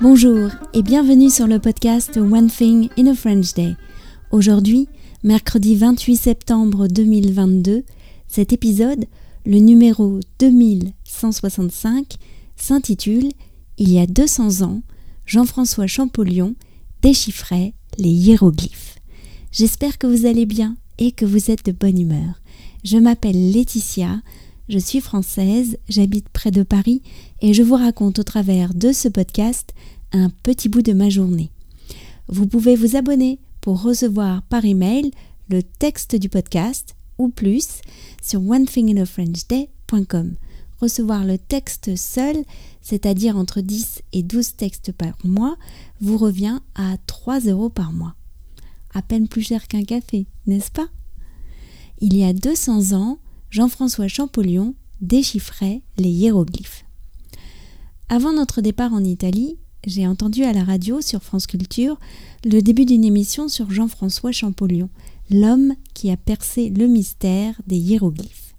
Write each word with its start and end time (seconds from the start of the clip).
Bonjour 0.00 0.50
et 0.74 0.82
bienvenue 0.82 1.28
sur 1.28 1.48
le 1.48 1.58
podcast 1.58 2.16
One 2.18 2.48
Thing 2.48 2.88
in 2.96 3.08
a 3.08 3.14
French 3.14 3.52
Day. 3.54 3.74
Aujourd'hui, 4.30 4.86
mercredi 5.24 5.74
28 5.74 6.16
septembre 6.16 6.86
2022, 6.86 7.82
cet 8.28 8.52
épisode, 8.52 9.06
le 9.44 9.58
numéro 9.58 10.20
2165, 10.38 12.14
s'intitule 12.54 13.30
Il 13.76 13.90
y 13.90 13.98
a 13.98 14.06
200 14.06 14.62
ans, 14.62 14.82
Jean-François 15.26 15.88
Champollion 15.88 16.54
déchiffrait 17.02 17.74
les 17.98 18.10
hiéroglyphes. 18.10 19.00
J'espère 19.50 19.98
que 19.98 20.06
vous 20.06 20.26
allez 20.26 20.46
bien 20.46 20.76
et 20.98 21.10
que 21.10 21.24
vous 21.24 21.50
êtes 21.50 21.66
de 21.66 21.72
bonne 21.72 22.00
humeur. 22.00 22.40
Je 22.84 22.98
m'appelle 22.98 23.50
Laetitia, 23.50 24.20
je 24.68 24.78
suis 24.78 25.00
française, 25.00 25.78
j'habite 25.88 26.28
près 26.28 26.50
de 26.50 26.62
Paris 26.62 27.02
et 27.40 27.54
je 27.54 27.62
vous 27.62 27.76
raconte 27.76 28.18
au 28.18 28.22
travers 28.22 28.74
de 28.74 28.92
ce 28.92 29.08
podcast 29.08 29.72
un 30.12 30.30
petit 30.42 30.68
bout 30.68 30.82
de 30.82 30.92
ma 30.92 31.08
journée. 31.08 31.50
Vous 32.28 32.46
pouvez 32.46 32.76
vous 32.76 32.96
abonner 32.96 33.38
pour 33.60 33.82
recevoir 33.82 34.42
par 34.42 34.64
email 34.64 35.10
le 35.48 35.62
texte 35.62 36.16
du 36.16 36.28
podcast 36.28 36.96
ou 37.16 37.30
plus 37.30 37.80
sur 38.22 38.46
onethinginafrenchday.com. 38.46 40.34
Recevoir 40.80 41.24
le 41.24 41.38
texte 41.38 41.96
seul, 41.96 42.36
c'est-à-dire 42.82 43.36
entre 43.36 43.62
10 43.62 44.02
et 44.12 44.22
12 44.22 44.54
textes 44.56 44.92
par 44.92 45.14
mois, 45.24 45.56
vous 46.00 46.18
revient 46.18 46.60
à 46.74 46.96
3 47.06 47.40
euros 47.40 47.70
par 47.70 47.92
mois. 47.92 48.14
À 48.94 49.02
peine 49.02 49.28
plus 49.28 49.42
cher 49.42 49.66
qu'un 49.66 49.82
café, 49.82 50.26
n'est-ce 50.46 50.70
pas? 50.70 50.88
Il 52.00 52.16
y 52.16 52.22
a 52.22 52.32
200 52.32 52.92
ans, 52.92 53.18
Jean-François 53.50 54.08
Champollion 54.08 54.74
déchiffrait 55.00 55.82
les 55.96 56.10
hiéroglyphes. 56.10 56.84
Avant 58.08 58.32
notre 58.32 58.60
départ 58.60 58.92
en 58.92 59.02
Italie, 59.04 59.56
j'ai 59.86 60.06
entendu 60.06 60.44
à 60.44 60.52
la 60.52 60.64
radio 60.64 61.00
sur 61.00 61.22
France 61.22 61.46
Culture 61.46 61.98
le 62.44 62.60
début 62.60 62.84
d'une 62.84 63.04
émission 63.04 63.48
sur 63.48 63.70
Jean-François 63.70 64.32
Champollion, 64.32 64.90
l'homme 65.30 65.74
qui 65.94 66.10
a 66.10 66.16
percé 66.16 66.68
le 66.68 66.86
mystère 66.88 67.60
des 67.66 67.76
hiéroglyphes. 67.76 68.54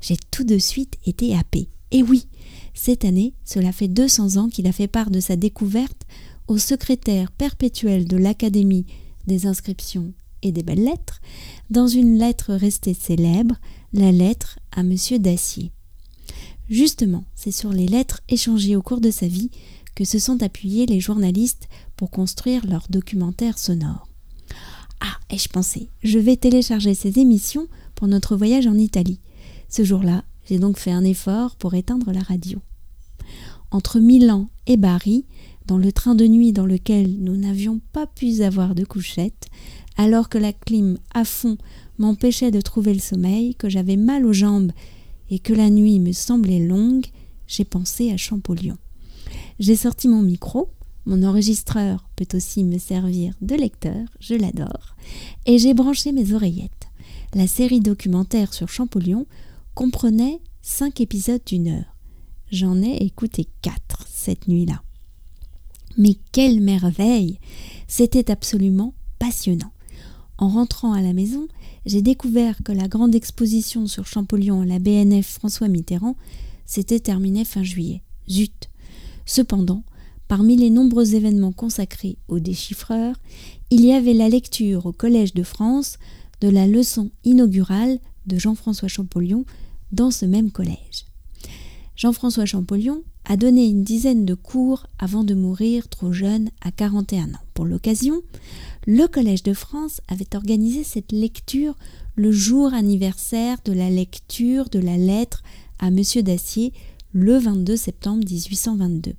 J'ai 0.00 0.16
tout 0.30 0.44
de 0.44 0.58
suite 0.58 0.98
été 1.06 1.34
happé. 1.34 1.68
Et 1.90 2.02
oui, 2.02 2.26
cette 2.74 3.04
année, 3.04 3.32
cela 3.44 3.72
fait 3.72 3.88
200 3.88 4.36
ans 4.36 4.48
qu'il 4.48 4.66
a 4.66 4.72
fait 4.72 4.88
part 4.88 5.10
de 5.10 5.20
sa 5.20 5.36
découverte 5.36 6.02
au 6.48 6.58
secrétaire 6.58 7.30
perpétuel 7.30 8.06
de 8.06 8.16
l'Académie 8.16 8.84
des 9.26 9.46
inscriptions 9.46 10.12
et 10.44 10.52
des 10.52 10.62
belles 10.62 10.84
lettres, 10.84 11.20
dans 11.70 11.88
une 11.88 12.18
lettre 12.18 12.54
restée 12.54 12.94
célèbre, 12.94 13.56
la 13.92 14.12
lettre 14.12 14.58
à 14.70 14.80
M. 14.80 14.94
Dacier. 15.18 15.72
Justement, 16.68 17.24
c'est 17.34 17.50
sur 17.50 17.72
les 17.72 17.88
lettres 17.88 18.20
échangées 18.28 18.76
au 18.76 18.82
cours 18.82 19.00
de 19.00 19.10
sa 19.10 19.26
vie 19.26 19.50
que 19.94 20.04
se 20.04 20.18
sont 20.18 20.42
appuyés 20.42 20.86
les 20.86 21.00
journalistes 21.00 21.68
pour 21.96 22.10
construire 22.10 22.66
leur 22.66 22.86
documentaire 22.88 23.58
sonore. 23.58 24.08
Ah, 25.00 25.18
et 25.30 25.38
je 25.38 25.48
pensais, 25.48 25.88
je 26.02 26.18
vais 26.18 26.36
télécharger 26.36 26.94
ces 26.94 27.18
émissions 27.18 27.68
pour 27.94 28.08
notre 28.08 28.36
voyage 28.36 28.66
en 28.66 28.74
Italie. 28.74 29.20
Ce 29.68 29.84
jour-là, 29.84 30.24
j'ai 30.48 30.58
donc 30.58 30.78
fait 30.78 30.90
un 30.90 31.04
effort 31.04 31.56
pour 31.56 31.74
éteindre 31.74 32.12
la 32.12 32.22
radio. 32.22 32.60
Entre 33.70 33.98
Milan 33.98 34.48
et 34.66 34.76
Bari, 34.76 35.26
dans 35.66 35.78
le 35.78 35.92
train 35.92 36.14
de 36.14 36.26
nuit 36.26 36.52
dans 36.52 36.66
lequel 36.66 37.16
nous 37.20 37.36
n'avions 37.36 37.80
pas 37.92 38.06
pu 38.06 38.42
avoir 38.42 38.74
de 38.74 38.84
couchette, 38.84 39.46
alors 39.96 40.28
que 40.28 40.38
la 40.38 40.52
clim 40.52 40.98
à 41.14 41.24
fond 41.24 41.56
m'empêchait 41.98 42.50
de 42.50 42.60
trouver 42.60 42.94
le 42.94 43.00
sommeil, 43.00 43.54
que 43.54 43.68
j'avais 43.68 43.96
mal 43.96 44.26
aux 44.26 44.32
jambes 44.32 44.72
et 45.30 45.38
que 45.38 45.52
la 45.52 45.70
nuit 45.70 46.00
me 46.00 46.12
semblait 46.12 46.66
longue, 46.66 47.06
j'ai 47.46 47.64
pensé 47.64 48.10
à 48.10 48.16
Champollion. 48.16 48.76
J'ai 49.58 49.76
sorti 49.76 50.08
mon 50.08 50.22
micro, 50.22 50.70
mon 51.06 51.22
enregistreur 51.22 52.08
peut 52.16 52.28
aussi 52.34 52.64
me 52.64 52.78
servir 52.78 53.34
de 53.40 53.54
lecteur, 53.54 54.06
je 54.20 54.34
l'adore, 54.34 54.96
et 55.46 55.58
j'ai 55.58 55.74
branché 55.74 56.12
mes 56.12 56.32
oreillettes. 56.32 56.88
La 57.34 57.46
série 57.46 57.80
documentaire 57.80 58.54
sur 58.54 58.68
Champollion 58.68 59.26
comprenait 59.74 60.40
cinq 60.62 61.00
épisodes 61.00 61.42
d'une 61.44 61.68
heure. 61.68 61.96
J'en 62.50 62.80
ai 62.80 62.96
écouté 62.98 63.48
quatre 63.60 64.06
cette 64.08 64.46
nuit-là. 64.46 64.83
Mais 65.96 66.16
quelle 66.32 66.60
merveille 66.60 67.38
C'était 67.86 68.30
absolument 68.30 68.94
passionnant. 69.18 69.72
En 70.38 70.48
rentrant 70.48 70.92
à 70.92 71.00
la 71.00 71.12
maison, 71.12 71.46
j'ai 71.86 72.02
découvert 72.02 72.56
que 72.64 72.72
la 72.72 72.88
grande 72.88 73.14
exposition 73.14 73.86
sur 73.86 74.06
Champollion 74.06 74.62
à 74.62 74.66
la 74.66 74.78
BNF 74.78 75.26
François 75.26 75.68
Mitterrand 75.68 76.16
s'était 76.66 77.00
terminée 77.00 77.44
fin 77.44 77.62
juillet. 77.62 78.02
Zut 78.28 78.68
Cependant, 79.26 79.84
parmi 80.28 80.56
les 80.56 80.70
nombreux 80.70 81.14
événements 81.14 81.52
consacrés 81.52 82.18
aux 82.28 82.40
déchiffreurs, 82.40 83.16
il 83.70 83.84
y 83.84 83.92
avait 83.92 84.14
la 84.14 84.28
lecture 84.28 84.86
au 84.86 84.92
Collège 84.92 85.34
de 85.34 85.42
France 85.42 85.98
de 86.40 86.48
la 86.48 86.66
leçon 86.66 87.10
inaugurale 87.24 87.98
de 88.26 88.38
Jean-François 88.38 88.88
Champollion 88.88 89.44
dans 89.92 90.10
ce 90.10 90.26
même 90.26 90.50
collège. 90.50 91.06
Jean-François 91.96 92.46
Champollion 92.46 93.02
a 93.24 93.36
donné 93.36 93.66
une 93.66 93.84
dizaine 93.84 94.24
de 94.24 94.34
cours 94.34 94.86
avant 94.98 95.24
de 95.24 95.34
mourir 95.34 95.88
trop 95.88 96.12
jeune 96.12 96.50
à 96.60 96.70
41 96.70 97.30
ans. 97.34 97.44
Pour 97.54 97.64
l'occasion, 97.64 98.22
le 98.86 99.06
Collège 99.06 99.42
de 99.42 99.54
France 99.54 100.00
avait 100.08 100.36
organisé 100.36 100.84
cette 100.84 101.12
lecture 101.12 101.74
le 102.16 102.32
jour 102.32 102.74
anniversaire 102.74 103.58
de 103.64 103.72
la 103.72 103.90
lecture 103.90 104.68
de 104.68 104.78
la 104.78 104.96
lettre 104.96 105.42
à 105.78 105.88
M. 105.88 106.00
Dacier 106.22 106.72
le 107.12 107.38
22 107.38 107.76
septembre 107.76 108.24
1822. 108.28 109.14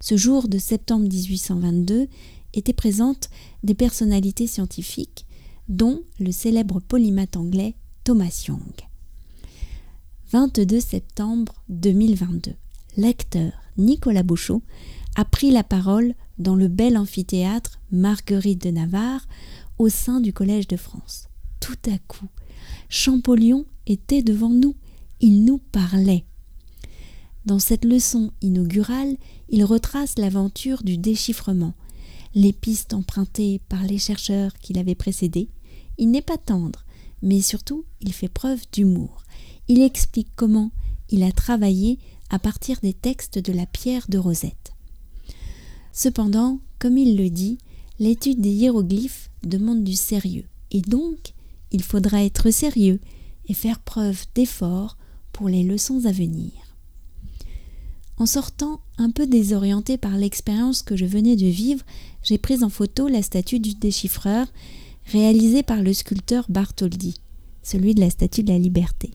Ce 0.00 0.16
jour 0.16 0.48
de 0.48 0.58
septembre 0.58 1.08
1822 1.08 2.08
étaient 2.54 2.72
présentes 2.72 3.30
des 3.62 3.74
personnalités 3.74 4.46
scientifiques, 4.46 5.26
dont 5.68 6.02
le 6.18 6.32
célèbre 6.32 6.80
polymathe 6.80 7.36
anglais 7.36 7.74
Thomas 8.04 8.44
Young. 8.48 8.60
22 10.32 10.80
septembre 10.80 11.54
2022. 11.68 12.52
L'acteur 12.96 13.52
Nicolas 13.76 14.22
Bouchot 14.22 14.62
a 15.16 15.24
pris 15.26 15.50
la 15.50 15.62
parole 15.62 16.14
dans 16.38 16.54
le 16.54 16.68
bel 16.68 16.96
amphithéâtre 16.96 17.78
Marguerite 17.90 18.62
de 18.62 18.70
Navarre 18.70 19.26
au 19.78 19.90
sein 19.90 20.20
du 20.20 20.32
Collège 20.32 20.66
de 20.66 20.76
France. 20.76 21.28
Tout 21.60 21.76
à 21.90 21.98
coup, 22.08 22.28
Champollion 22.88 23.66
était 23.86 24.22
devant 24.22 24.48
nous. 24.48 24.74
Il 25.20 25.44
nous 25.44 25.58
parlait. 25.58 26.24
Dans 27.44 27.58
cette 27.58 27.84
leçon 27.84 28.32
inaugurale, 28.40 29.16
il 29.50 29.64
retrace 29.64 30.18
l'aventure 30.18 30.82
du 30.82 30.96
déchiffrement, 30.96 31.74
les 32.34 32.52
pistes 32.52 32.94
empruntées 32.94 33.60
par 33.68 33.82
les 33.84 33.98
chercheurs 33.98 34.54
qui 34.54 34.72
l'avaient 34.72 34.94
précédé. 34.94 35.48
Il 35.98 36.10
n'est 36.10 36.22
pas 36.22 36.38
tendre, 36.38 36.84
mais 37.22 37.40
surtout 37.42 37.84
il 38.00 38.12
fait 38.12 38.28
preuve 38.28 38.60
d'humour. 38.72 39.22
Il 39.68 39.82
explique 39.82 40.28
comment 40.34 40.70
il 41.08 41.22
a 41.22 41.32
travaillé 41.32 41.98
à 42.30 42.38
partir 42.38 42.78
des 42.82 42.92
textes 42.92 43.38
de 43.38 43.52
la 43.52 43.66
pierre 43.66 44.06
de 44.08 44.18
Rosette. 44.18 44.72
Cependant, 45.92 46.60
comme 46.78 46.98
il 46.98 47.16
le 47.16 47.30
dit, 47.30 47.58
l'étude 47.98 48.40
des 48.40 48.50
hiéroglyphes 48.50 49.30
demande 49.42 49.84
du 49.84 49.94
sérieux, 49.94 50.44
et 50.70 50.82
donc 50.82 51.32
il 51.72 51.82
faudra 51.82 52.24
être 52.24 52.50
sérieux 52.50 53.00
et 53.48 53.54
faire 53.54 53.80
preuve 53.80 54.24
d'effort 54.34 54.96
pour 55.32 55.48
les 55.48 55.62
leçons 55.62 56.04
à 56.04 56.12
venir. 56.12 56.52
En 58.18 58.26
sortant 58.26 58.80
un 58.98 59.10
peu 59.10 59.26
désorienté 59.26 59.98
par 59.98 60.16
l'expérience 60.16 60.82
que 60.82 60.96
je 60.96 61.04
venais 61.04 61.36
de 61.36 61.46
vivre, 61.46 61.84
j'ai 62.22 62.38
pris 62.38 62.64
en 62.64 62.70
photo 62.70 63.08
la 63.08 63.22
statue 63.22 63.60
du 63.60 63.74
déchiffreur 63.74 64.46
réalisée 65.06 65.62
par 65.62 65.82
le 65.82 65.92
sculpteur 65.92 66.46
Bartholdi, 66.48 67.20
celui 67.62 67.94
de 67.94 68.00
la 68.00 68.10
statue 68.10 68.42
de 68.42 68.52
la 68.52 68.58
liberté. 68.58 69.12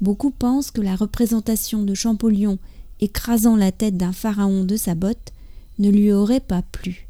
Beaucoup 0.00 0.30
pensent 0.30 0.70
que 0.70 0.80
la 0.80 0.96
représentation 0.96 1.82
de 1.82 1.94
Champollion 1.94 2.58
écrasant 3.00 3.56
la 3.56 3.72
tête 3.72 3.96
d'un 3.96 4.12
pharaon 4.12 4.64
de 4.64 4.76
sa 4.76 4.94
botte 4.94 5.32
ne 5.78 5.90
lui 5.90 6.12
aurait 6.12 6.40
pas 6.40 6.62
plu. 6.62 7.06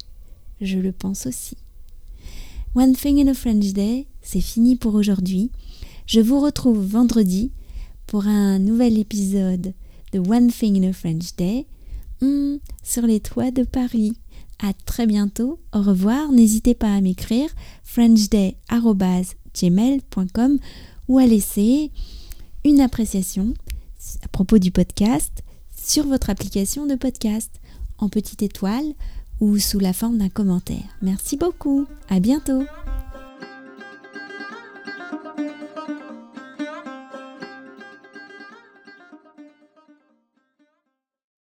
Je 0.60 0.78
le 0.78 0.92
pense 0.92 1.26
aussi. 1.26 1.56
One 2.74 2.94
Thing 2.94 3.20
in 3.20 3.28
a 3.28 3.34
French 3.34 3.72
Day, 3.72 4.06
c'est 4.22 4.40
fini 4.40 4.76
pour 4.76 4.94
aujourd'hui. 4.94 5.50
Je 6.06 6.20
vous 6.20 6.40
retrouve 6.40 6.84
vendredi 6.84 7.50
pour 8.06 8.26
un 8.26 8.58
nouvel 8.58 8.98
épisode 8.98 9.72
The 10.12 10.18
One 10.18 10.52
Thing 10.52 10.84
in 10.84 10.90
a 10.90 10.92
French 10.92 11.34
Day 11.36 11.66
hmm, 12.20 12.56
sur 12.82 13.06
les 13.06 13.20
toits 13.20 13.50
de 13.50 13.64
Paris. 13.64 14.12
À 14.62 14.72
très 14.72 15.06
bientôt. 15.06 15.58
Au 15.72 15.80
revoir. 15.80 16.32
N'hésitez 16.32 16.74
pas 16.74 16.94
à 16.94 17.00
m'écrire 17.00 17.48
frenchday.gmail.com 17.84 20.58
ou 21.08 21.18
à 21.18 21.26
laisser 21.26 21.90
une 22.64 22.80
appréciation 22.80 23.54
à 24.22 24.28
propos 24.28 24.58
du 24.58 24.70
podcast 24.70 25.42
sur 25.76 26.06
votre 26.06 26.30
application 26.30 26.86
de 26.86 26.94
podcast 26.94 27.60
en 27.98 28.08
petite 28.08 28.42
étoile 28.42 28.94
ou 29.40 29.58
sous 29.58 29.78
la 29.78 29.92
forme 29.92 30.18
d'un 30.18 30.28
commentaire. 30.28 30.96
Merci 31.02 31.36
beaucoup. 31.36 31.86
À 32.08 32.20
bientôt. 32.20 32.64